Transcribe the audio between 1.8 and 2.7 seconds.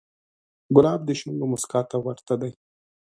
ته ورته دی.